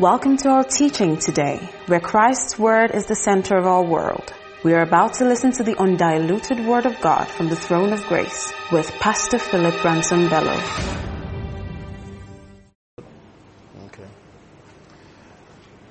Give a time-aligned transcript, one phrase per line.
[0.00, 4.32] Welcome to our teaching today, where Christ's Word is the center of our world.
[4.64, 8.06] We are about to listen to the undiluted Word of God from the throne of
[8.06, 10.58] grace with Pastor Philip Ransom Bello.
[13.88, 14.06] Okay.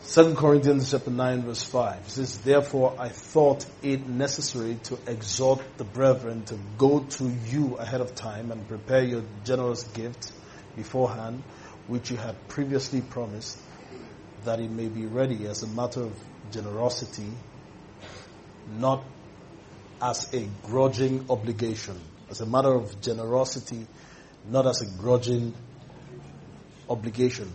[0.08, 5.84] 2 Corinthians chapter 9 verse 5 says, Therefore I thought it necessary to exhort the
[5.84, 10.32] brethren to go to you ahead of time and prepare your generous gift
[10.76, 11.44] beforehand,
[11.86, 13.60] which you had previously promised,
[14.46, 16.14] that it may be ready as a matter of
[16.52, 17.32] generosity,
[18.78, 19.04] not
[20.02, 22.00] as a grudging obligation.
[22.30, 23.86] As a matter of generosity,
[24.50, 25.54] not as a grudging
[26.90, 27.52] obligation.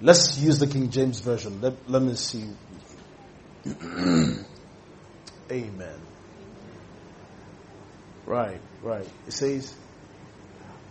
[0.00, 1.60] Let's use the King James Version.
[1.60, 2.44] Let, let me see.
[5.50, 6.00] Amen.
[8.26, 9.06] Right, right.
[9.26, 9.74] It says,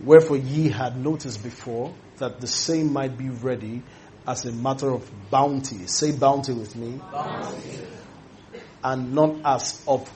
[0.00, 3.82] Wherefore ye had noticed before that the same might be ready
[4.26, 5.86] as a matter of bounty.
[5.86, 7.00] Say bounty with me.
[7.12, 7.86] Bounty.
[8.82, 10.10] And not as of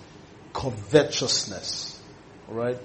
[0.52, 2.00] covetousness.
[2.48, 2.78] Alright?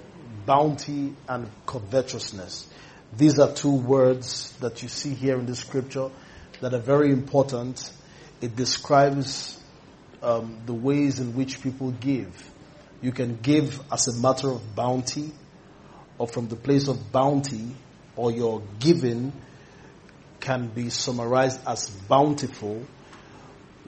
[0.46, 2.68] Bounty and covetousness.
[3.16, 6.10] These are two words that you see here in the scripture
[6.60, 7.90] that are very important.
[8.40, 9.60] It describes
[10.22, 12.50] um, the ways in which people give.
[13.02, 15.32] You can give as a matter of bounty
[16.18, 17.74] or from the place of bounty
[18.16, 19.32] or your giving
[20.44, 22.86] can be summarized as bountiful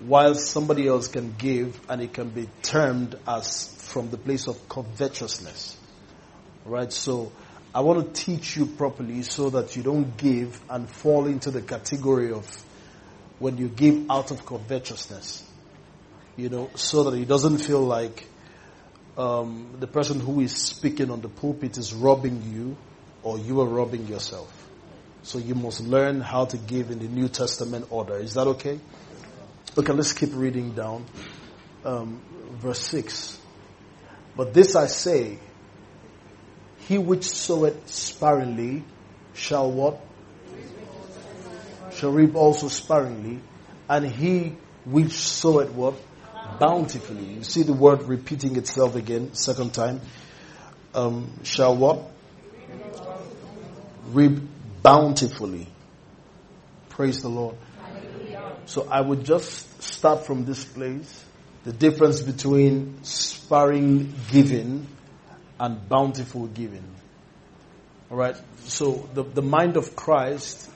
[0.01, 4.67] while somebody else can give and it can be termed as from the place of
[4.67, 5.77] covetousness.
[6.65, 6.91] Right?
[6.91, 7.31] So
[7.75, 11.61] I want to teach you properly so that you don't give and fall into the
[11.61, 12.47] category of
[13.39, 15.45] when you give out of covetousness.
[16.37, 18.27] You know, so that it doesn't feel like
[19.19, 22.79] um, the person who is speaking on the pulpit is robbing you
[23.23, 24.56] or you are robbing yourself.
[25.27, 28.17] So you must learn how to give in the New Testament order.
[28.17, 28.79] Is that okay?
[29.77, 31.05] Okay, let's keep reading down.
[31.85, 33.37] Um, verse 6.
[34.37, 35.41] But this I say,
[36.87, 38.85] he which soweth sparingly
[39.35, 39.99] shall what?
[41.93, 43.41] Shall reap also sparingly.
[43.89, 44.55] And he
[44.85, 45.97] which soweth what?
[46.61, 47.25] bountifully.
[47.25, 50.01] You see the word repeating itself again, second time.
[50.95, 52.13] Um, shall what?
[54.13, 54.39] Reap
[54.83, 55.67] bountifully.
[56.91, 57.57] Praise the Lord.
[58.67, 61.25] So I would just start from this place.
[61.65, 64.87] The difference between sparing giving
[65.59, 66.85] and bountiful giving.
[68.11, 68.37] Alright?
[68.65, 70.71] So the, the mind of Christ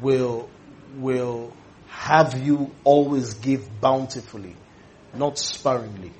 [0.00, 0.48] will,
[0.96, 1.52] will
[1.88, 4.56] have you always give bountifully
[5.14, 6.12] not sparingly.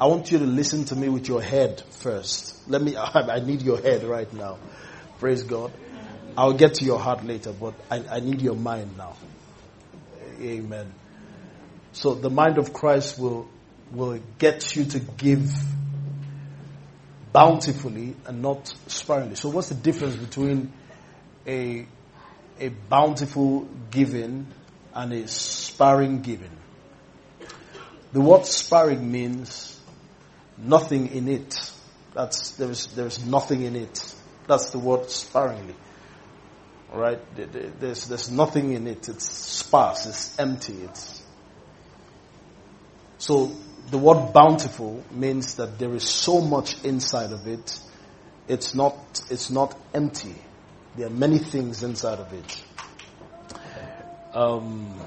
[0.00, 2.68] I want you to listen to me with your head first.
[2.68, 4.58] Let me, I need your head right now.
[5.18, 5.72] Praise God.
[6.36, 9.16] I'll get to your heart later, but I, I need your mind now.
[10.40, 10.92] Amen.
[11.92, 13.48] So the mind of Christ will,
[13.90, 15.50] will get you to give
[17.32, 19.36] bountifully and not sparingly.
[19.36, 20.72] So what's the difference between
[21.46, 21.86] a,
[22.60, 24.46] a bountiful giving
[24.94, 26.50] and a sparing giving?
[28.12, 29.80] The word sparing means
[30.58, 31.72] nothing in it.
[32.14, 34.14] That's, there's, there's nothing in it.
[34.46, 35.74] That's the word sparingly.
[36.96, 37.20] Alright?
[37.80, 39.08] There's, there's nothing in it.
[39.08, 40.06] It's sparse.
[40.06, 40.72] It's empty.
[40.82, 41.22] It's,
[43.18, 43.52] so
[43.90, 47.78] the word bountiful means that there is so much inside of it.
[48.48, 48.96] It's not,
[49.30, 50.34] it's not empty.
[50.96, 52.64] There are many things inside of it.
[54.32, 54.98] Um,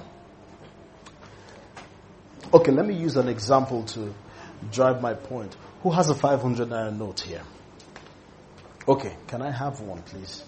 [2.51, 4.11] Okay, let me use an example to
[4.71, 5.55] drive my point.
[5.83, 7.43] Who has a 500 naira note here?
[8.87, 10.43] Okay, can I have one, please?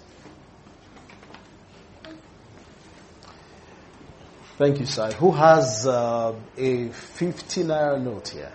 [4.61, 5.11] Thank you, sir.
[5.13, 8.51] Who has uh, a 50 naira note here?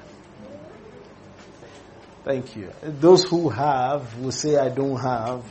[2.22, 2.70] Thank you.
[2.80, 5.44] Those who have will say, I don't have.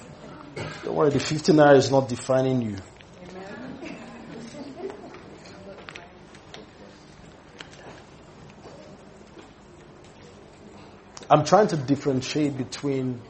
[0.85, 2.77] Don't worry, the 50 naira is not defining you.
[11.29, 13.21] I'm trying to differentiate between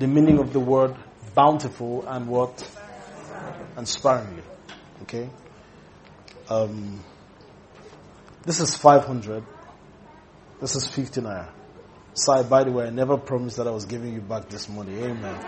[0.00, 0.96] the meaning of the word
[1.36, 2.68] bountiful and what?
[3.76, 4.42] And sparingly.
[5.02, 5.30] Okay?
[6.50, 7.00] Um,
[8.42, 9.44] this is 500.
[10.60, 11.48] This is 50 naira.
[12.12, 14.98] Sai, by the way, I never promised that I was giving you back this money.
[15.00, 15.38] Amen.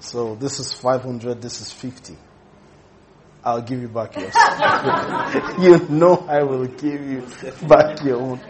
[0.00, 2.16] So this is 500, this is 50.
[3.44, 4.34] I'll give you back yours.
[5.60, 7.22] you know I will give you
[7.68, 8.40] back your own.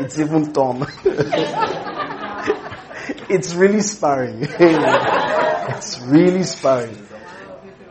[0.00, 0.86] It's even torn.
[3.28, 4.38] it's really sparring.
[4.58, 7.06] it's really sparring.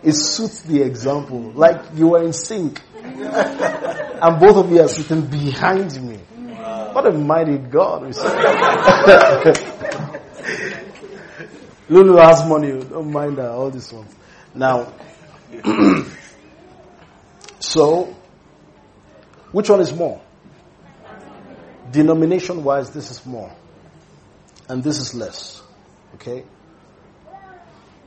[0.04, 1.52] It suits the example.
[1.54, 2.82] Like you were in sync.
[3.04, 6.18] and both of you are sitting behind me.
[6.94, 8.12] What a mighty God we
[11.90, 12.72] Lulu has money.
[12.84, 13.52] Don't mind that.
[13.52, 14.08] All this one.
[14.54, 14.94] Now,
[17.60, 18.16] so,
[19.52, 20.22] which one is more?
[21.92, 23.54] Denomination wise, this is more.
[24.70, 25.62] And this is less.
[26.16, 26.46] Okay?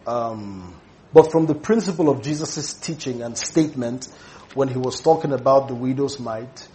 [0.07, 0.75] Um,
[1.15, 4.09] but from the principle of Jesus' teaching and statement,
[4.55, 6.67] when he was talking about the widow's mite,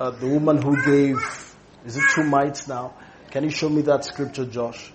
[0.00, 1.16] uh, the woman who gave,
[1.86, 2.94] is it two mites now?
[3.30, 4.92] Can you show me that scripture, Josh?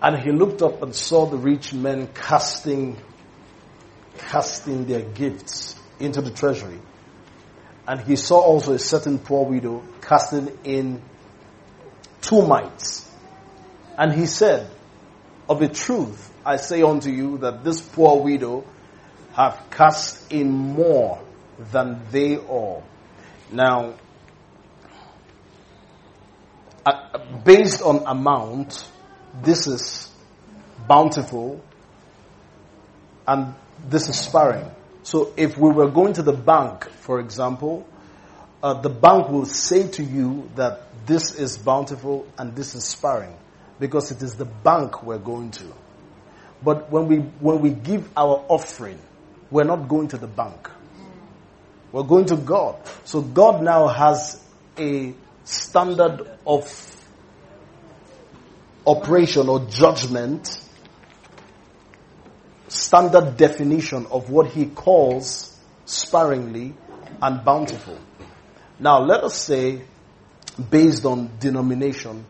[0.00, 2.96] And he looked up and saw the rich men casting,
[4.16, 6.80] casting their gifts into the treasury.
[7.86, 11.02] And he saw also a certain poor widow casting in
[12.22, 13.10] two mites.
[13.98, 14.70] And he said,
[15.48, 18.64] of a truth, I say unto you that this poor widow
[19.34, 21.20] have cast in more
[21.72, 22.84] than they all.
[23.50, 23.94] Now,
[26.86, 28.88] uh, based on amount,
[29.42, 30.08] this is
[30.86, 31.60] bountiful
[33.26, 33.54] and
[33.88, 34.70] this is sparing.
[35.02, 37.88] So if we were going to the bank, for example,
[38.62, 43.36] uh, the bank will say to you that this is bountiful and this is sparing
[43.80, 45.72] because it is the bank we're going to.
[46.62, 48.98] But when we, when we give our offering,
[49.50, 50.70] we're not going to the bank.
[51.92, 52.76] We're going to God.
[53.04, 54.42] So God now has
[54.78, 55.14] a
[55.44, 57.06] standard of
[58.86, 60.60] operation or judgment,
[62.68, 66.74] standard definition of what he calls sparingly
[67.22, 67.98] and bountiful.
[68.78, 69.82] Now let us say,
[70.70, 72.24] based on denomination,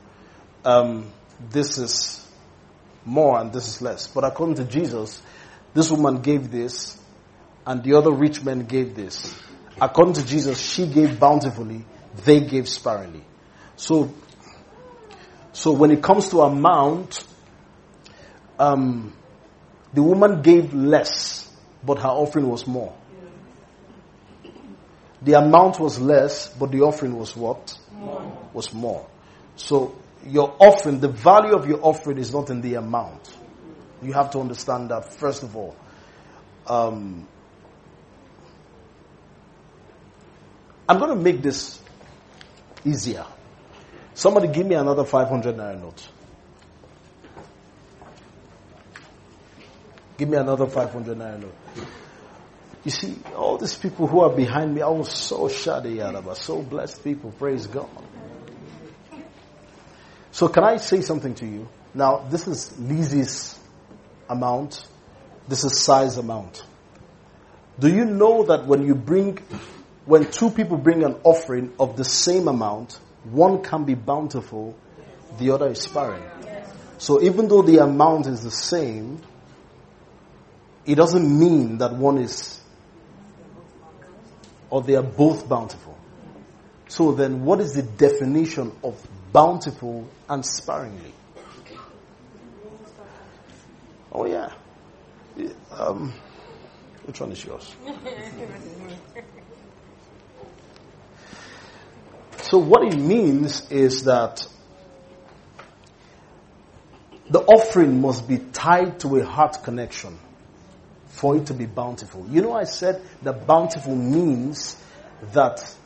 [0.64, 1.06] um,
[1.50, 2.25] this is
[3.06, 4.06] more and this is less.
[4.08, 5.22] But according to Jesus,
[5.72, 6.98] this woman gave this
[7.64, 9.40] and the other rich men gave this.
[9.80, 11.84] According to Jesus, she gave bountifully,
[12.24, 13.24] they gave sparingly.
[13.76, 14.12] So,
[15.52, 17.24] so when it comes to amount,
[18.58, 19.12] um,
[19.92, 21.50] the woman gave less,
[21.84, 22.94] but her offering was more.
[25.22, 27.76] The amount was less, but the offering was what?
[27.92, 28.48] More.
[28.52, 29.06] Was more.
[29.56, 29.96] So
[30.28, 33.36] your offering, the value of your offering is not in the amount.
[34.02, 35.76] You have to understand that first of all.
[36.66, 37.26] Um,
[40.88, 41.80] I'm going to make this
[42.84, 43.26] easier.
[44.14, 46.08] Somebody give me another 500 naira note.
[50.16, 51.54] Give me another 500 naira note.
[52.84, 56.62] You see, all these people who are behind me, I was so shady, but so
[56.62, 57.88] blessed people, praise God.
[60.36, 61.66] So can I say something to you?
[61.94, 63.58] Now, this is Lizzie's
[64.28, 64.86] amount.
[65.48, 66.62] This is size amount.
[67.78, 69.38] Do you know that when you bring,
[70.04, 74.76] when two people bring an offering of the same amount, one can be bountiful,
[75.38, 76.22] the other is sparing.
[76.98, 79.22] So even though the amount is the same,
[80.84, 82.60] it doesn't mean that one is,
[84.68, 85.96] or they are both bountiful.
[86.88, 89.02] So then what is the definition of
[89.36, 91.12] bountiful and sparingly.
[94.10, 94.50] Oh yeah.
[95.70, 96.14] Um,
[97.04, 97.76] which one is yours?
[102.38, 104.48] so what it means is that
[107.28, 110.18] the offering must be tied to a heart connection
[111.08, 112.24] for it to be bountiful.
[112.30, 114.82] You know, I said that bountiful means
[115.34, 115.76] that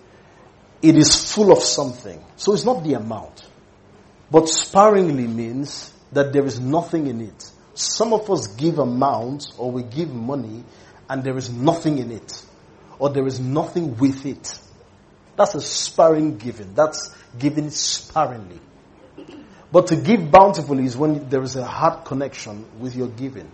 [0.83, 2.23] it is full of something.
[2.37, 3.47] So it's not the amount.
[4.31, 7.51] But sparingly means that there is nothing in it.
[7.75, 10.65] Some of us give amounts or we give money
[11.09, 12.43] and there is nothing in it.
[12.99, 14.59] Or there is nothing with it.
[15.37, 16.75] That's a sparing giving.
[16.75, 18.61] That's giving sparingly.
[19.73, 23.51] But to give bountifully is when there is a heart connection with your giving.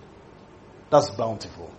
[0.91, 1.71] That's bountiful.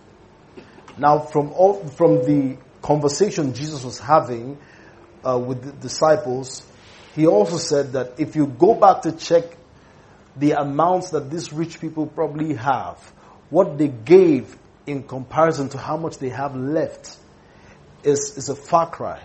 [0.96, 4.58] Now from all, from the conversation Jesus was having
[5.26, 6.62] uh, with the disciples,
[7.14, 9.44] he also said that if you go back to check
[10.36, 12.98] the amounts that these rich people probably have,
[13.50, 14.56] what they gave
[14.86, 17.16] in comparison to how much they have left
[18.02, 19.20] is, is a far cry.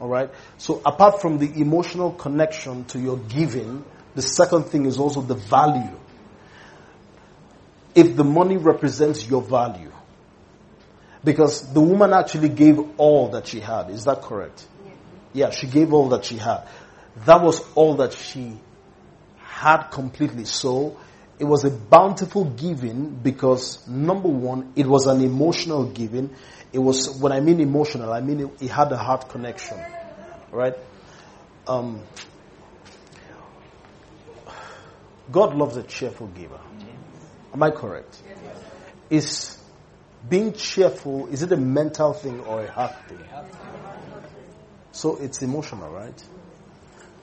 [0.00, 0.30] Alright?
[0.58, 5.34] So apart from the emotional connection to your giving, the second thing is also the
[5.34, 5.98] value.
[7.94, 9.92] If the money represents your value.
[11.22, 13.90] Because the woman actually gave all that she had.
[13.90, 14.66] Is that correct?
[15.32, 16.66] Yeah, she gave all that she had.
[17.24, 18.58] That was all that she
[19.38, 20.44] had completely.
[20.44, 20.98] So
[21.38, 26.34] it was a bountiful giving because number one, it was an emotional giving.
[26.72, 29.78] It was, when I mean emotional, I mean it, it had a heart connection,
[30.50, 30.74] right?
[31.66, 32.02] Um,
[35.30, 36.60] God loves a cheerful giver.
[37.52, 38.20] Am I correct?
[39.08, 39.58] Is
[40.28, 43.18] being cheerful, is it a mental thing or a heart thing?
[44.92, 46.24] So it's emotional, right?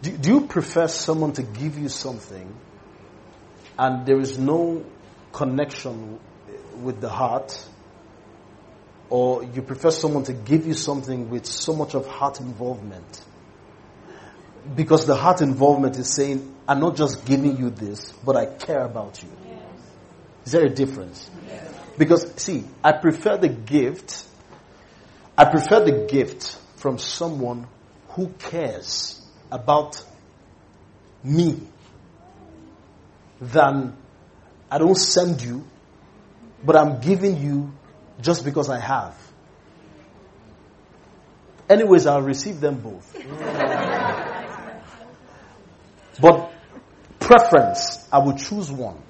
[0.02, 2.56] Do, do you prefer someone to give you something
[3.78, 4.86] and there is no
[5.34, 6.20] connection
[6.82, 7.64] with the heart?
[9.10, 13.24] Or you prefer someone to give you something with so much of heart involvement?
[14.76, 18.84] Because the heart involvement is saying, I'm not just giving you this, but I care
[18.84, 19.30] about you.
[20.46, 21.30] Is there a difference?
[21.98, 24.26] Because, see, I prefer the gift,
[25.38, 27.68] I prefer the gift from someone
[28.12, 30.02] who cares about
[31.22, 31.60] me
[33.42, 33.98] than
[34.72, 35.66] I don't send you,
[36.64, 37.74] but I'm giving you
[38.22, 39.18] just because I have.
[41.70, 43.14] Anyways, I'll receive them both.
[46.22, 46.54] but
[47.20, 49.02] preference, I would choose one.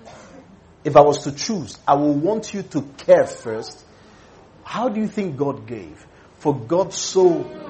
[0.83, 3.85] If I was to choose, I will want you to care first.
[4.63, 6.07] How do you think God gave?
[6.39, 7.66] For God so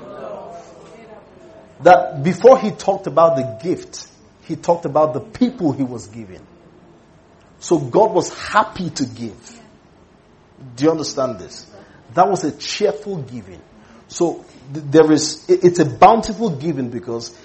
[1.81, 4.07] that before he talked about the gift,
[4.43, 6.45] he talked about the people he was giving.
[7.59, 9.59] So God was happy to give.
[10.75, 11.69] Do you understand this?
[12.13, 13.61] That was a cheerful giving.
[14.07, 17.37] So there is, it's a bountiful giving because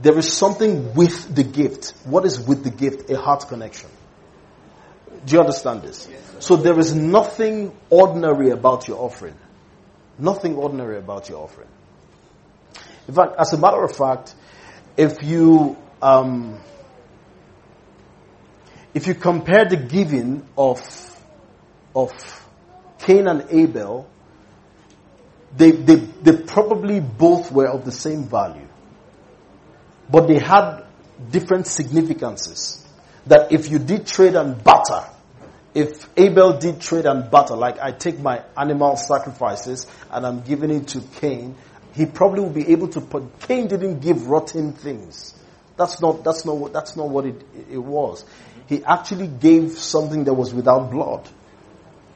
[0.00, 1.92] there is something with the gift.
[2.04, 3.10] What is with the gift?
[3.10, 3.90] A heart connection.
[5.26, 6.08] Do you understand this?
[6.38, 9.34] So there is nothing ordinary about your offering.
[10.18, 11.68] Nothing ordinary about your offering.
[13.08, 14.34] In fact, as a matter of fact,
[14.96, 16.58] if you um,
[18.94, 20.80] if you compare the giving of
[21.94, 22.12] of
[23.00, 24.08] Cain and Abel,
[25.56, 28.68] they, they, they probably both were of the same value.
[30.08, 30.84] But they had
[31.30, 32.86] different significances.
[33.26, 35.04] That if you did trade and butter,
[35.74, 40.70] if Abel did trade and butter, like I take my animal sacrifices and I'm giving
[40.70, 41.54] it to Cain,
[41.94, 45.34] he probably will be able to put, Cain didn't give rotten things.
[45.76, 48.24] That's not, that's not what, that's not what it, it was.
[48.68, 51.28] He actually gave something that was without blood.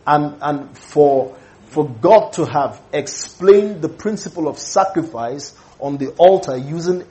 [0.06, 6.56] And, and for, for God to have explained the principle of sacrifice on the altar
[6.56, 7.04] using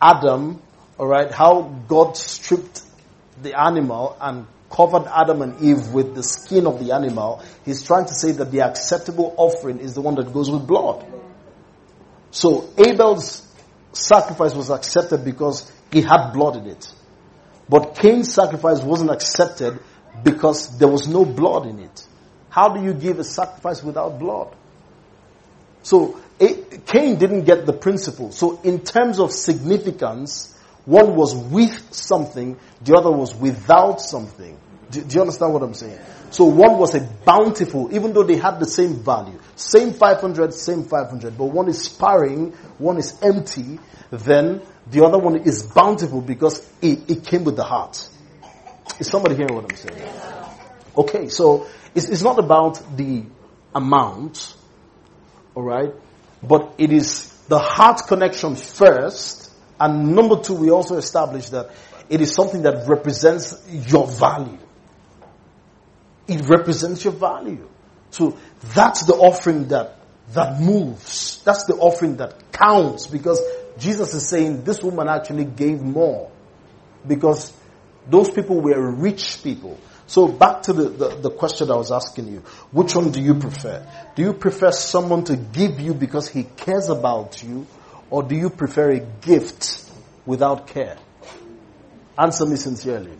[0.00, 0.62] Adam,
[0.98, 2.82] alright, how God stripped
[3.42, 8.06] the animal and covered Adam and Eve with the skin of the animal, he's trying
[8.06, 11.06] to say that the acceptable offering is the one that goes with blood.
[12.34, 13.46] So Abel's
[13.92, 16.92] sacrifice was accepted because he had blood in it.
[17.68, 19.78] But Cain's sacrifice wasn't accepted
[20.24, 22.04] because there was no blood in it.
[22.50, 24.52] How do you give a sacrifice without blood?
[25.84, 28.32] So Cain didn't get the principle.
[28.32, 34.58] So in terms of significance, one was with something, the other was without something.
[34.94, 35.98] Do, do, you understand what I'm saying?
[36.30, 39.38] So one was a bountiful, even though they had the same value.
[39.56, 45.36] Same 500, same 500, but one is sparring, one is empty, then the other one
[45.36, 48.08] is bountiful because it, it came with the heart.
[49.00, 50.12] Is somebody hearing what I'm saying?
[50.96, 53.24] Okay, so it's, it's not about the
[53.74, 54.54] amount,
[55.56, 55.92] alright,
[56.40, 61.70] but it is the heart connection first, and number two, we also established that
[62.08, 64.58] it is something that represents your value.
[66.26, 67.68] It represents your value.
[68.10, 68.38] So
[68.74, 69.98] that's the offering that,
[70.32, 71.42] that moves.
[71.44, 73.42] That's the offering that counts because
[73.78, 76.30] Jesus is saying this woman actually gave more
[77.06, 77.52] because
[78.08, 79.78] those people were rich people.
[80.06, 82.38] So back to the, the, the, question I was asking you.
[82.70, 83.86] Which one do you prefer?
[84.14, 87.66] Do you prefer someone to give you because he cares about you
[88.10, 89.90] or do you prefer a gift
[90.26, 90.96] without care?
[92.18, 93.18] Answer me sincerely.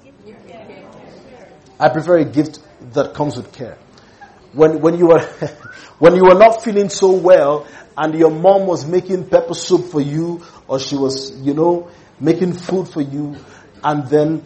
[1.81, 2.61] I prefer a gift
[2.93, 3.79] that comes with care.
[4.53, 5.21] When, when you were,
[5.99, 10.01] when you were not feeling so well and your mom was making pepper soup for
[10.01, 13.37] you or she was, you know, making food for you
[13.83, 14.45] and then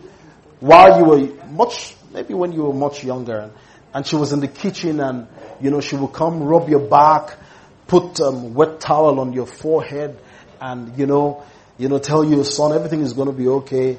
[0.60, 3.50] while you were much, maybe when you were much younger
[3.94, 5.28] and she was in the kitchen and,
[5.60, 7.36] you know, she would come rub your back,
[7.86, 10.18] put um, wet towel on your forehead
[10.60, 11.44] and, you know,
[11.78, 13.98] you know, tell you, son, everything is going to be okay.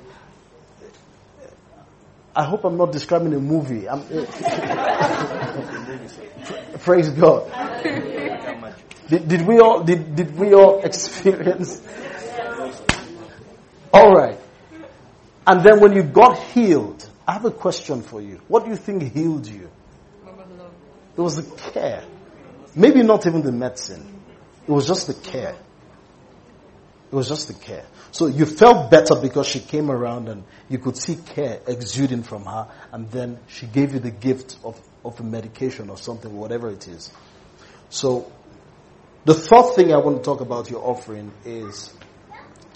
[2.39, 3.81] I hope I'm not describing a movie.
[6.79, 7.51] Praise God.
[9.10, 11.81] Did, did, we all did, did we all experience?
[13.91, 14.39] All right.
[15.46, 18.41] And then when you got healed I have a question for you.
[18.48, 19.69] What do you think healed you?
[21.15, 22.03] It was the care.
[22.74, 24.19] Maybe not even the medicine.
[24.67, 25.55] It was just the care.
[27.12, 27.86] It was just the care.
[28.12, 32.46] So you felt better because she came around and you could see care exuding from
[32.46, 36.70] her and then she gave you the gift of, of a medication or something, whatever
[36.70, 37.12] it is.
[37.89, 38.32] So
[39.25, 41.92] the third thing I want to talk about your offering is,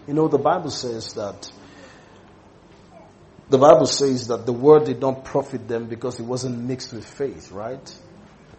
[0.08, 1.52] you know, the Bible says that
[3.50, 7.06] the Bible says that the word did not profit them because it wasn't mixed with
[7.06, 7.96] faith, right?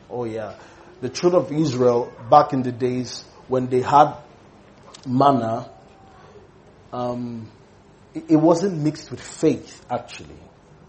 [0.09, 0.55] Oh yeah.
[1.01, 4.15] The children of Israel back in the days when they had
[5.07, 5.71] manna,
[6.93, 7.51] um,
[8.15, 10.39] it, it wasn't mixed with faith actually.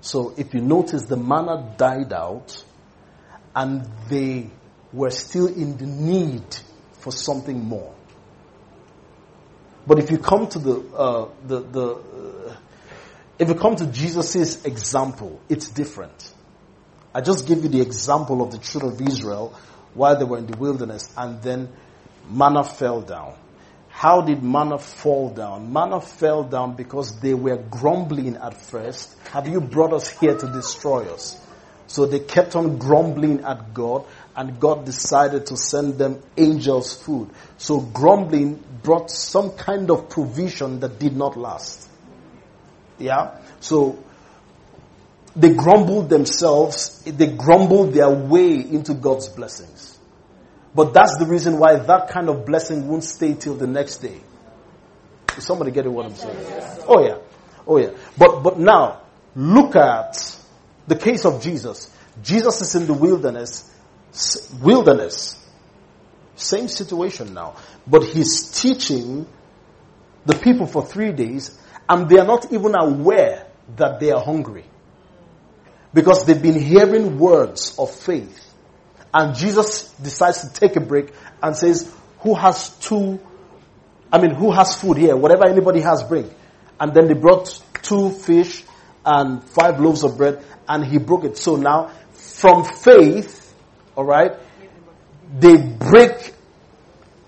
[0.01, 2.63] So if you notice, the manna died out,
[3.55, 4.51] and they
[4.93, 6.45] were still in the need
[7.00, 7.95] for something more.
[9.88, 12.55] But if you come to the uh, the the uh,
[13.39, 16.34] if you come to Jesus' example, it's different.
[17.13, 19.53] I just give you the example of the children of Israel
[19.93, 21.69] while they were in the wilderness, and then
[22.29, 23.36] manna fell down.
[23.95, 25.71] How did manna fall down?
[25.71, 29.15] Manna fell down because they were grumbling at first.
[29.31, 31.39] Have you brought us here to destroy us?
[31.87, 37.29] So they kept on grumbling at God, and God decided to send them angels' food.
[37.57, 41.87] So grumbling brought some kind of provision that did not last.
[42.99, 43.39] Yeah?
[43.61, 44.03] So
[45.37, 49.94] they grumbled themselves, they grumbled their way into God's blessings.
[50.75, 54.20] But that's the reason why that kind of blessing won't stay till the next day.
[55.38, 56.38] Is somebody getting what I'm saying?
[56.86, 57.17] Oh yeah.
[57.65, 57.91] Oh yeah.
[58.17, 59.01] But, but now,
[59.36, 60.38] look at
[60.88, 61.89] the case of Jesus.
[62.22, 63.74] Jesus is in the wilderness,
[64.62, 65.41] wilderness.
[66.36, 67.55] Same situation now.
[67.88, 69.25] But he's teaching
[70.25, 74.65] the people for three days and they are not even aware that they are hungry.
[75.94, 78.44] Because they've been hearing words of faith.
[79.15, 83.17] And Jesus decides to take a break and says, who has two,
[84.12, 85.15] I mean, who has food here?
[85.15, 86.30] Whatever anybody has, bring.
[86.82, 88.65] And then they brought two fish
[89.06, 91.38] and five loaves of bread and he broke it.
[91.38, 93.56] So now, from faith,
[93.95, 94.34] alright,
[95.34, 96.34] they break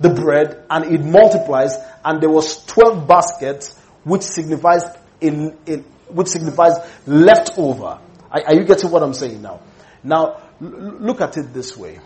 [0.01, 4.83] the bread and it multiplies and there was 12 baskets which signifies
[5.21, 6.73] in, in which signifies
[7.05, 8.01] leftover.
[8.29, 9.61] Are, are you getting what I'm saying now?
[10.03, 11.99] Now, look at it this way.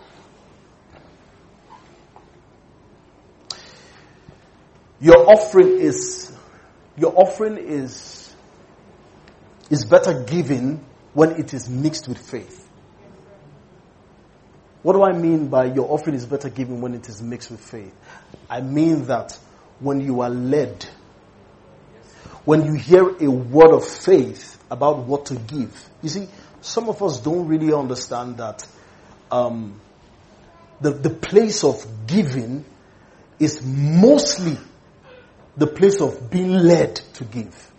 [5.00, 6.32] Your offering is,
[6.96, 8.32] your offering is,
[9.68, 12.68] is better given when it is mixed with faith.
[14.82, 17.60] What do I mean by your offering is better given when it is mixed with
[17.60, 17.94] faith?
[18.50, 19.38] I mean that
[19.80, 20.84] when you are led,
[22.44, 25.88] when you hear a word of faith about what to give.
[26.02, 26.28] You see,
[26.62, 28.66] some of us don't really understand that
[29.30, 29.80] um,
[30.80, 32.64] the, the place of giving
[33.38, 34.56] is mostly
[35.56, 37.70] the place of being led to give.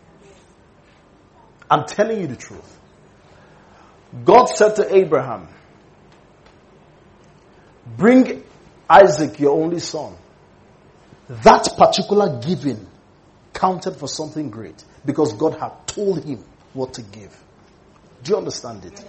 [1.72, 2.80] I'm telling you the truth.
[4.26, 5.48] God said to Abraham,
[7.98, 8.44] Bring
[8.90, 10.16] Isaac, your only son.
[11.30, 12.86] That particular giving
[13.54, 16.44] counted for something great because God had told him
[16.74, 17.36] what to give.
[18.24, 19.04] Do you understand it?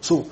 [0.00, 0.30] So,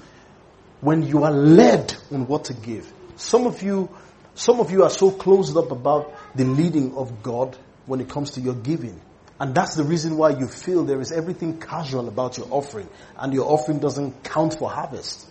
[0.80, 3.88] when you are led on what to give, some of you,
[4.34, 8.30] some of you are so closed up about the leading of God when it comes
[8.32, 9.00] to your giving.
[9.40, 13.32] And that's the reason why you feel there is everything casual about your offering and
[13.32, 15.26] your offering doesn't count for harvest.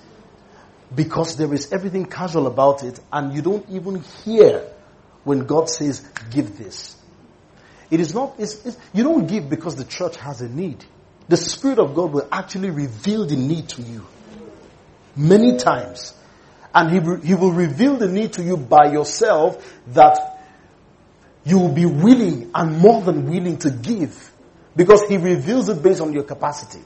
[0.93, 4.65] Because there is everything casual about it and you don't even hear
[5.25, 5.99] when God says,
[6.31, 6.95] give this.
[7.91, 10.83] It is not, it's, it's, you don't give because the church has a need
[11.29, 14.05] the Spirit of God will actually reveal the need to you.
[15.15, 16.13] Many times.
[16.73, 20.43] And he, he will reveal the need to you by yourself that
[21.43, 24.31] you will be willing and more than willing to give.
[24.75, 26.83] Because he reveals it based on your capacity.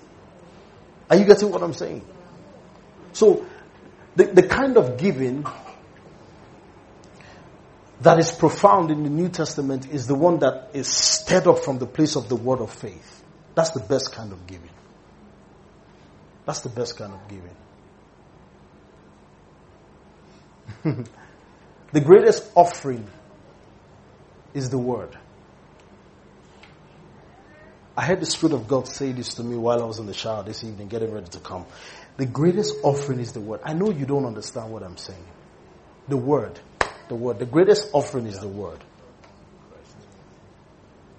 [1.09, 2.05] Are you getting what I'm saying?
[3.13, 3.45] So,
[4.15, 5.45] the, the kind of giving
[8.01, 11.77] that is profound in the New Testament is the one that is stirred up from
[11.77, 13.20] the place of the word of faith.
[13.61, 14.71] That's the best kind of giving.
[16.47, 17.19] That's the best kind of
[20.83, 21.05] giving.
[21.93, 23.05] the greatest offering
[24.55, 25.15] is the word.
[27.95, 30.15] I heard the Spirit of God say this to me while I was in the
[30.15, 31.67] shower this evening, getting ready to come.
[32.17, 33.59] The greatest offering is the word.
[33.63, 35.23] I know you don't understand what I'm saying.
[36.07, 36.59] The word.
[37.09, 37.37] The word.
[37.37, 38.79] The greatest offering is the word.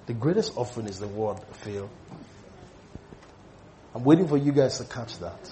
[0.06, 1.88] The greatest offering is the word, Phil.
[3.94, 5.50] I'm waiting for you guys to catch that.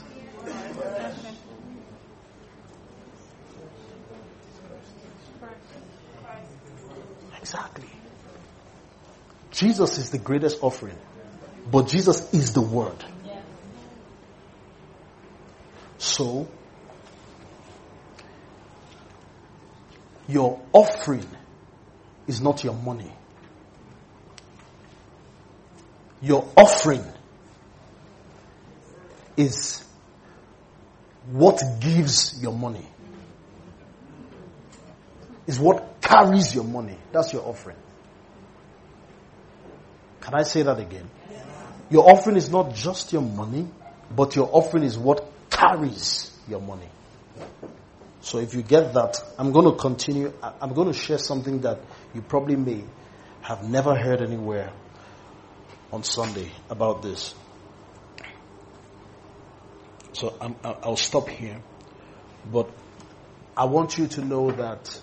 [7.38, 7.88] Exactly.
[9.50, 10.96] Jesus is the greatest offering,
[11.70, 13.04] but Jesus is the Word.
[15.98, 16.48] So,
[20.28, 21.26] your offering
[22.26, 23.12] is not your money.
[26.22, 27.04] Your offering
[29.36, 29.84] is
[31.30, 32.86] what gives your money.
[35.46, 36.96] Is what carries your money.
[37.12, 37.76] That's your offering.
[40.20, 41.08] Can I say that again?
[41.90, 43.66] Your offering is not just your money,
[44.14, 46.88] but your offering is what carries your money.
[48.20, 50.32] So if you get that, I'm going to continue.
[50.42, 51.80] I'm going to share something that
[52.14, 52.84] you probably may
[53.42, 54.72] have never heard anywhere
[55.92, 57.34] on Sunday about this.
[60.12, 61.60] So i will stop here.
[62.50, 62.70] But
[63.56, 65.00] I want you to know that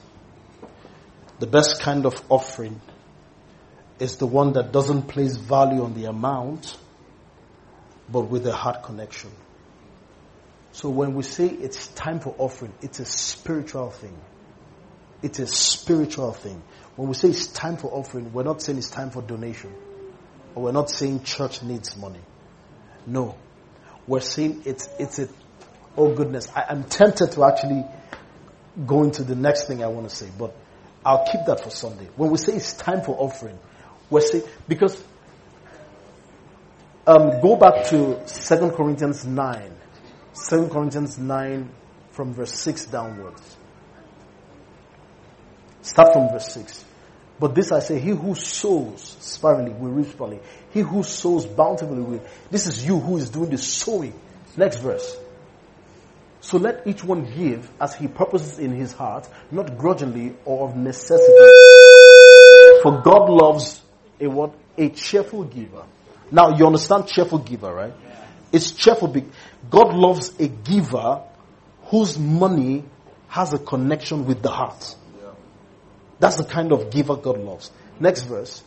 [1.40, 2.82] the best kind of offering
[4.00, 6.78] is the one that doesn't place value on the amount,
[8.10, 9.32] but with a heart connection.
[10.72, 14.18] So when we say it's time for offering, it's a spiritual thing.
[15.24, 16.62] It's a spiritual thing.
[16.96, 19.74] When we say it's time for offering, we're not saying it's time for donation.
[20.54, 22.22] Or we're not saying church needs money.
[23.06, 23.36] No.
[24.08, 25.28] We're saying it's, it's a,
[25.98, 27.86] oh goodness, I, am tempted to actually
[28.86, 30.56] go into the next thing I want to say, but
[31.06, 32.08] I'll keep that for Sunday.
[32.16, 33.60] When we say it's time for offering,
[34.10, 35.04] we're saying, because,
[37.06, 39.72] um, go back to 2 Corinthians 9.
[40.50, 41.70] 2 Corinthians 9
[42.12, 43.58] from verse 6 downwards.
[45.82, 46.86] Start from verse 6.
[47.40, 50.40] But this I say, he who sows sparingly will reap sparingly.
[50.72, 52.22] He who sows bountifully will.
[52.50, 54.14] This is you who is doing the sowing.
[54.56, 55.18] Next verse.
[56.42, 60.76] So let each one give as he purposes in his heart, not grudgingly or of
[60.76, 61.34] necessity.
[62.82, 63.82] For God loves
[64.20, 64.54] a what?
[64.78, 65.84] A cheerful giver.
[66.32, 67.94] Now you understand cheerful giver, right?
[68.52, 69.14] It's cheerful.
[69.70, 71.22] God loves a giver
[71.86, 72.84] whose money
[73.28, 74.96] has a connection with the heart.
[76.20, 77.72] That's the kind of giver God loves.
[78.00, 78.64] Next verse.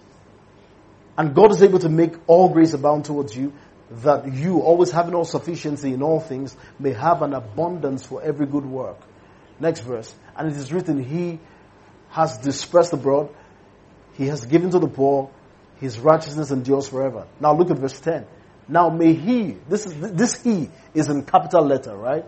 [1.19, 3.53] And God is able to make all grace abound towards you,
[3.91, 8.47] that you, always having all sufficiency in all things, may have an abundance for every
[8.47, 8.99] good work.
[9.59, 10.15] Next verse.
[10.37, 11.41] And it is written, He
[12.11, 13.29] has dispersed abroad,
[14.15, 15.31] He has given to the poor,
[15.81, 17.27] His righteousness endures forever.
[17.41, 18.27] Now look at verse 10.
[18.71, 22.25] Now may he, this is, this he is in capital letter, right?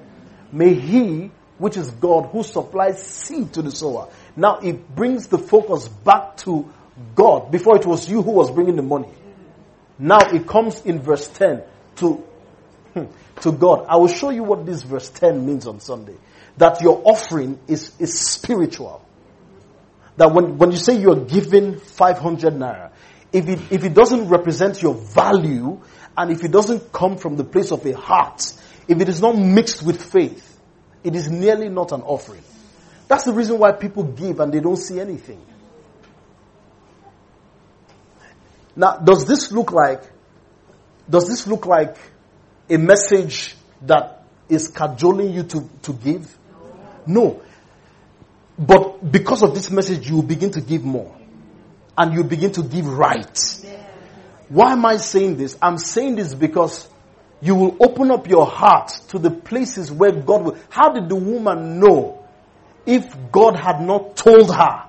[0.51, 1.31] May he,
[1.63, 4.09] which is God, who supplies seed to the sower.
[4.35, 6.69] Now it brings the focus back to
[7.15, 7.53] God.
[7.53, 9.09] Before it was you who was bringing the money.
[9.97, 11.63] Now it comes in verse 10
[11.97, 12.15] to,
[12.95, 13.05] hmm,
[13.43, 13.87] to God.
[13.89, 16.17] I will show you what this verse 10 means on Sunday.
[16.57, 19.07] That your offering is, is spiritual.
[20.17, 22.91] That when, when you say you're giving 500 naira,
[23.33, 25.81] if it, if it doesn't represent your value,
[26.19, 28.53] and if it doesn't come from the place of a heart,
[28.89, 30.52] if it is not mixed with faith,
[31.05, 32.43] it is nearly not an offering.
[33.09, 35.45] That's the reason why people give and they don't see anything.
[38.75, 40.03] Now, does this look like,
[41.09, 41.97] does this look like
[42.71, 46.39] a message that is cajoling you to, to give?
[47.07, 47.43] No.
[48.59, 51.15] But because of this message, you begin to give more.
[51.99, 53.39] And you begin to give right.
[54.49, 55.59] Why am I saying this?
[55.61, 56.89] I'm saying this because
[57.43, 60.57] you will open up your heart to the places where God will.
[60.71, 62.25] How did the woman know
[62.87, 64.85] if God had not told her?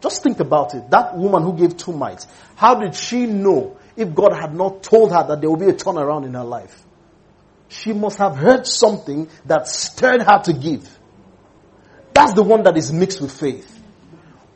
[0.00, 0.90] Just think about it.
[0.90, 5.12] That woman who gave two mites, how did she know if God had not told
[5.12, 6.84] her that there will be a turnaround in her life?
[7.68, 10.88] She must have heard something that stirred her to give.
[12.14, 13.70] That's the one that is mixed with faith.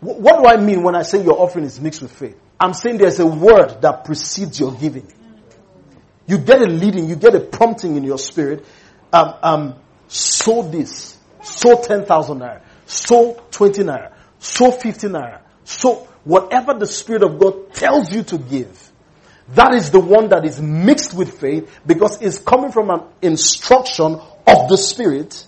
[0.00, 2.38] What do I mean when I say your offering is mixed with faith?
[2.58, 5.12] I'm saying there's a word that precedes your giving.
[6.28, 8.64] You get a leading, you get a prompting in your spirit.
[9.12, 9.74] Um, um,
[10.08, 17.22] sow this, sow 10,000 naira, sow 20 naira, sow 50 naira, sow whatever the Spirit
[17.22, 18.92] of God tells you to give.
[19.54, 24.20] That is the one that is mixed with faith because it's coming from an instruction
[24.46, 25.46] of the Spirit.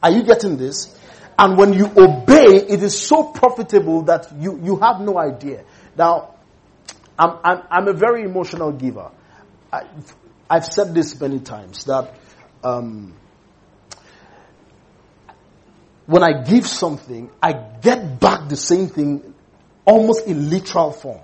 [0.00, 0.96] Are you getting this?
[1.36, 5.64] And when you obey, it is so profitable that you, you have no idea.
[5.96, 6.36] Now,
[7.18, 9.10] I'm, I'm, I'm a very emotional giver.
[9.72, 9.84] I,
[10.50, 12.14] have said this many times that
[12.62, 13.14] um,
[16.06, 19.34] when I give something, I get back the same thing
[19.84, 21.20] almost in literal form.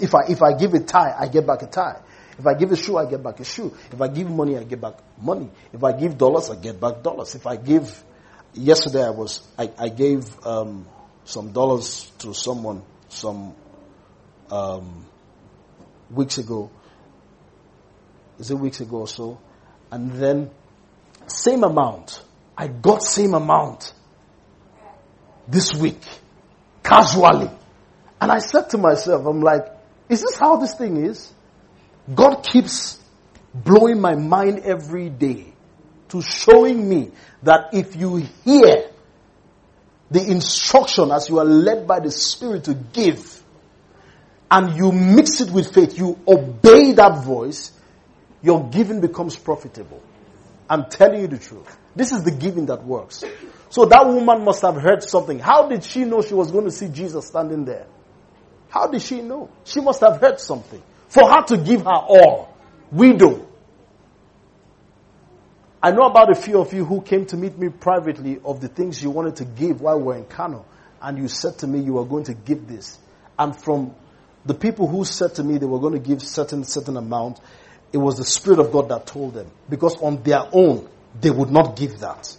[0.00, 2.00] If I, if I give a tie, I get back a tie.
[2.38, 3.74] If I give a shoe, I get back a shoe.
[3.92, 5.50] If I give money, I get back money.
[5.72, 7.34] If I give dollars, I get back dollars.
[7.34, 8.02] If I give,
[8.54, 10.86] yesterday I was, I, I gave um,
[11.24, 13.54] some dollars to someone some
[14.50, 15.04] um,
[16.10, 16.70] weeks ago.
[18.40, 19.38] Is it weeks ago or so?
[19.90, 20.50] And then
[21.26, 22.22] same amount.
[22.56, 23.92] I got same amount
[25.46, 26.02] this week,
[26.82, 27.50] casually.
[28.20, 29.66] And I said to myself, I'm like,
[30.08, 31.32] is this how this thing is?
[32.12, 32.98] God keeps
[33.54, 35.52] blowing my mind every day
[36.08, 38.90] to showing me that if you hear
[40.10, 43.40] the instruction as you are led by the Spirit to give,
[44.50, 47.72] and you mix it with faith, you obey that voice,
[48.42, 50.02] your giving becomes profitable.
[50.68, 51.76] I'm telling you the truth.
[51.96, 53.24] This is the giving that works.
[53.70, 55.38] So that woman must have heard something.
[55.38, 57.86] How did she know she was going to see Jesus standing there?
[58.68, 59.50] How did she know?
[59.64, 60.82] She must have heard something.
[61.08, 62.56] For her to give her all.
[62.92, 63.48] Widow.
[65.82, 68.68] I know about a few of you who came to meet me privately of the
[68.68, 70.66] things you wanted to give while we were in Kano.
[71.02, 72.98] And you said to me you were going to give this.
[73.38, 73.94] And from
[74.44, 77.40] the people who said to me they were going to give certain, certain amount,
[77.92, 79.50] it was the Spirit of God that told them.
[79.68, 80.88] Because on their own,
[81.20, 82.36] they would not give that.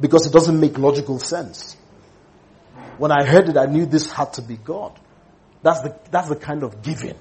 [0.00, 1.76] Because it doesn't make logical sense.
[2.98, 4.98] When I heard it, I knew this had to be God.
[5.62, 7.18] That's the, that's the kind of giving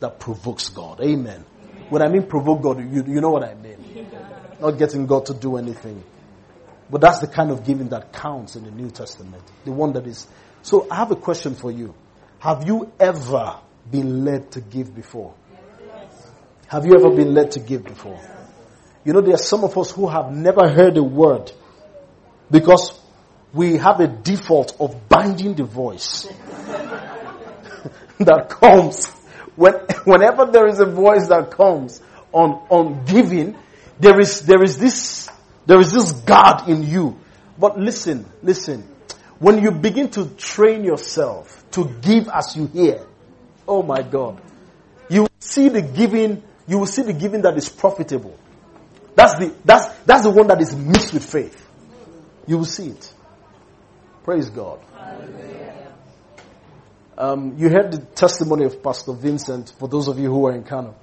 [0.00, 1.00] that provokes God.
[1.00, 1.44] Amen.
[1.88, 4.08] When I mean provoke God, you, you know what I mean.
[4.60, 6.02] Not getting God to do anything.
[6.90, 9.42] But that's the kind of giving that counts in the New Testament.
[9.64, 10.26] The one that is.
[10.62, 11.94] So I have a question for you.
[12.38, 13.58] Have you ever
[13.90, 15.34] been led to give before?
[16.68, 18.20] Have you ever been led to give before?
[19.04, 21.52] You know, there are some of us who have never heard a word
[22.50, 22.98] because
[23.52, 26.24] we have a default of binding the voice
[28.18, 29.06] that comes
[29.56, 29.72] when,
[30.04, 32.00] whenever there is a voice that comes
[32.30, 33.56] on, on giving,
[33.98, 35.30] there is, there is this,
[35.64, 37.18] there is this God in you.
[37.58, 38.86] But listen, listen.
[39.38, 43.06] When you begin to train yourself to give as you hear,
[43.66, 44.40] oh my God,
[45.08, 48.38] you see the giving, you will see the giving that is profitable.
[49.14, 51.66] That's the, that's, that's the one that is mixed with faith.
[52.46, 53.14] You will see it.
[54.24, 54.80] Praise God.
[57.18, 60.64] Um, you heard the testimony of Pastor Vincent for those of you who are in
[60.64, 60.94] Kano.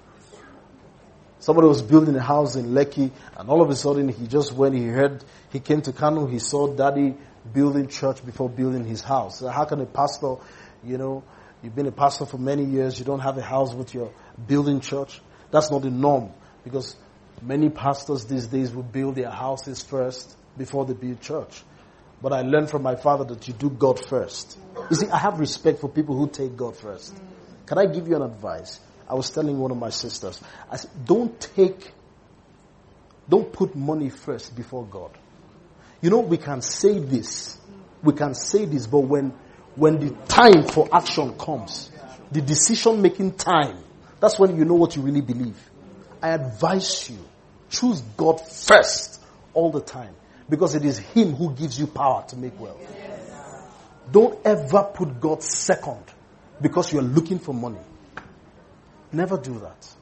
[1.40, 4.76] Somebody was building a house in Lekki and all of a sudden he just went,
[4.76, 7.16] he heard, he came to Kano, he saw daddy
[7.52, 9.40] building church before building his house.
[9.40, 10.36] So how can a pastor,
[10.84, 11.24] you know,
[11.64, 14.14] you've been a pastor for many years, you don't have a house with your
[14.48, 15.20] building church?
[15.54, 16.32] That's not the norm
[16.64, 16.96] because
[17.40, 21.62] many pastors these days will build their houses first before they build church.
[22.24, 24.58] But I learned from my father that you do God first.
[24.90, 27.16] You see, I have respect for people who take God first.
[27.68, 28.80] Can I give you an advice?
[29.08, 31.92] I was telling one of my sisters, I said, don't take,
[33.30, 35.12] don't put money first before God.
[36.02, 37.60] You know, we can say this,
[38.02, 39.34] we can say this, but when,
[39.76, 41.92] when the time for action comes,
[42.32, 43.84] the decision making time,
[44.24, 45.58] that's when you know what you really believe.
[46.22, 47.18] I advise you,
[47.70, 49.22] choose God first
[49.54, 50.16] all the time.
[50.50, 52.80] Because it is Him who gives you power to make wealth.
[54.10, 56.06] Don't ever put God second
[56.62, 57.82] because you're looking for money.
[59.12, 59.94] Never do that.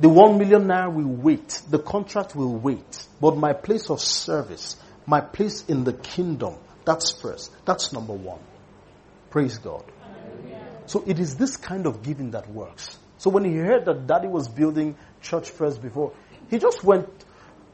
[0.00, 1.62] The one million naira will wait.
[1.70, 3.06] The contract will wait.
[3.20, 4.74] But my place of service,
[5.06, 7.52] my place in the kingdom, that's first.
[7.64, 8.40] That's number one.
[9.30, 9.84] Praise God.
[10.90, 12.98] So it is this kind of giving that works.
[13.18, 16.12] So when he heard that daddy was building church first before,
[16.50, 17.08] he just went,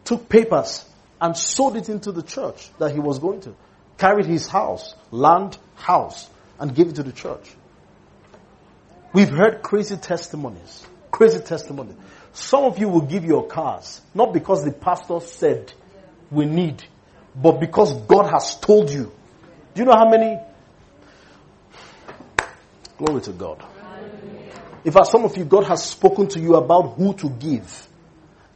[0.05, 0.85] took papers
[1.19, 3.55] and sold it into the church that he was going to.
[3.97, 6.29] Carried his house, land, house,
[6.61, 7.51] and gave it to the church.
[9.15, 10.87] We've heard crazy testimonies.
[11.11, 11.97] Crazy testimonies.
[12.35, 15.73] Some of you will give your cars, not because the pastor said
[16.31, 16.85] we need,
[17.35, 19.11] but because God has told you.
[19.73, 20.39] Do you know how many?
[22.99, 23.63] Glory to God.
[24.85, 27.89] In fact, some of you, God has spoken to you about who to give.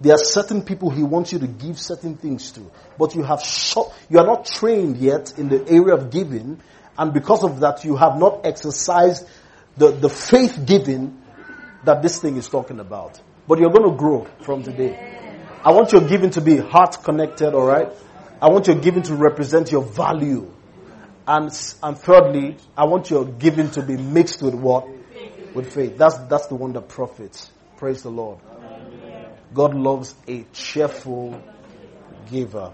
[0.01, 3.43] There are certain people he wants you to give certain things to, but you have
[3.43, 6.61] shot, you are not trained yet in the area of giving,
[6.97, 9.27] and because of that, you have not exercised
[9.77, 11.21] the, the faith giving
[11.85, 13.21] that this thing is talking about.
[13.47, 15.29] But you're going to grow from today.
[15.65, 17.93] I want your giving to be heart connected, alright?
[18.41, 20.51] I want your giving to represent your value.
[21.31, 24.89] And, and thirdly, I want your giving to be mixed with what?
[25.55, 25.97] With faith.
[25.97, 27.49] That's, that's the one that profits.
[27.77, 28.41] Praise the Lord.
[29.55, 31.41] God loves a cheerful
[32.33, 32.73] giver.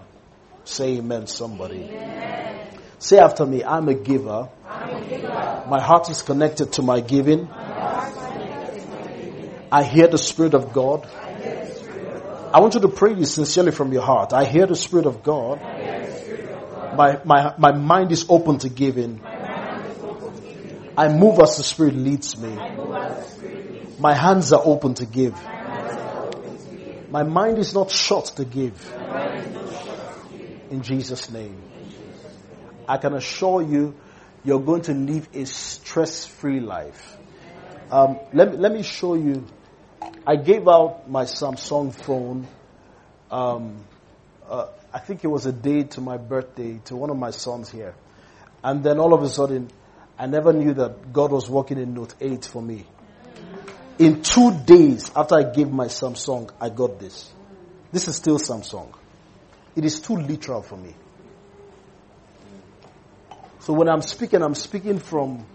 [0.63, 1.83] Say amen, somebody.
[1.83, 2.79] Amen.
[2.97, 4.49] Say after me, I'm a, giver.
[4.67, 5.65] I'm a giver.
[5.69, 7.47] My heart is connected to my giving.
[7.47, 9.67] My, my giving.
[9.71, 11.07] I hear the Spirit of God.
[12.53, 14.33] I want you to pray this sincerely from your heart.
[14.33, 15.59] I hear the Spirit of God.
[16.97, 19.21] My, my, my mind is open to giving.
[20.97, 22.49] I move as the Spirit leads me.
[23.99, 25.35] My hands are open to give.
[27.11, 28.75] My mind is not shut to give.
[30.71, 31.61] In Jesus' name.
[32.87, 33.95] I can assure you,
[34.43, 37.17] you're going to live a stress-free life.
[37.91, 39.45] Um, let, me, let me show you.
[40.25, 42.47] I gave out my Samsung phone.
[43.29, 43.83] Um,
[44.49, 47.69] uh, I think it was a day to my birthday to one of my sons
[47.69, 47.93] here.
[48.63, 49.69] And then all of a sudden,
[50.17, 52.83] I never knew that God was working in Note 8 for me.
[53.99, 57.31] In two days after I gave my Samsung, I got this.
[57.91, 58.91] This is still Samsung.
[59.75, 60.95] It is too literal for me.
[63.59, 65.45] So when I'm speaking, I'm speaking from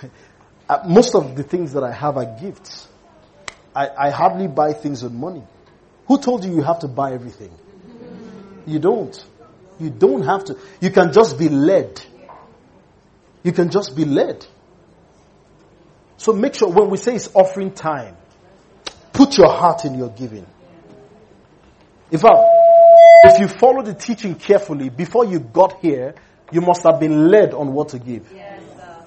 [0.68, 2.86] uh, most of the things that I have are gifts.
[3.74, 5.42] I, I hardly buy things with money.
[6.06, 7.50] Who told you you have to buy everything?
[8.66, 9.24] You don't.
[9.78, 10.58] You don't have to.
[10.80, 12.00] You can just be led.
[13.42, 14.46] You can just be led.
[16.16, 18.16] So make sure when we say it's offering time,
[19.12, 20.46] put your heart in your giving.
[22.12, 22.38] In fact,
[23.24, 26.14] if you follow the teaching carefully, before you got here,
[26.52, 28.30] you must have been led on what to give.
[28.32, 28.62] Yes,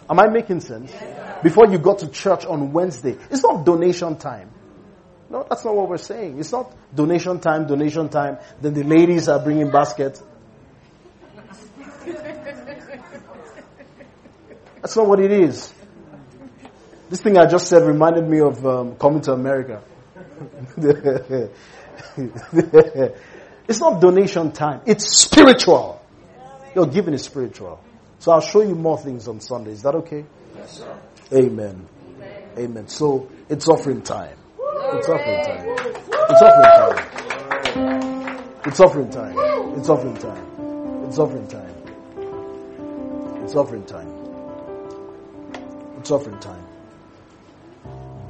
[0.10, 0.92] Am I making sense?
[0.92, 4.50] Yes, before you got to church on Wednesday, it's not donation time.
[5.30, 6.40] No, that's not what we're saying.
[6.40, 8.38] It's not donation time, donation time.
[8.62, 10.22] Then the ladies are bringing baskets.
[14.82, 15.74] That's not what it is.
[17.10, 19.82] This thing I just said reminded me of um, coming to America.
[23.68, 24.82] it's not donation time.
[24.86, 26.02] It's spiritual.
[26.76, 27.80] Your giving is spiritual.
[28.20, 29.72] So I'll show you more things on Sunday.
[29.72, 30.26] Is that okay?
[30.56, 31.00] Yes, sir.
[31.34, 31.88] Amen.
[32.58, 32.88] Amen.
[32.88, 34.38] So it's offering time.
[34.94, 35.66] It's offering time.
[36.30, 38.36] It's offering time.
[38.66, 39.38] It's offering time.
[39.78, 40.46] It's offering time.
[41.06, 41.74] It's offering time.
[43.44, 44.14] It's offering time.
[45.98, 46.66] It's offering time.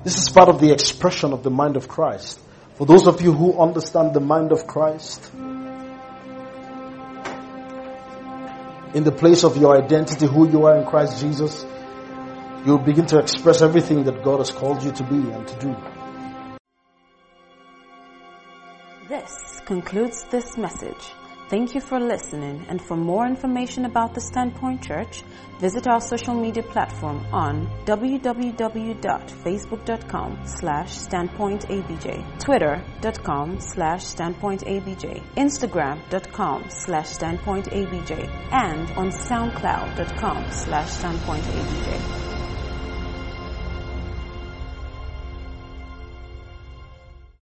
[0.05, 2.39] This is part of the expression of the mind of Christ.
[2.75, 5.31] For those of you who understand the mind of Christ,
[8.93, 11.65] in the place of your identity, who you are in Christ Jesus,
[12.65, 15.75] you'll begin to express everything that God has called you to be and to do.
[19.25, 21.11] This concludes this message.
[21.49, 25.23] Thank you for listening and for more information about the Standpoint Church,
[25.59, 38.29] visit our social media platform on www.facebook.com slash standpointabj, twitter.com slash standpointabj, instagram.com slash standpointabj,
[38.51, 42.24] and on soundcloud.com slash standpointabj.